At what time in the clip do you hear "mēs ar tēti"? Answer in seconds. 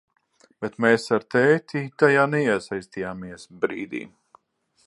0.85-1.83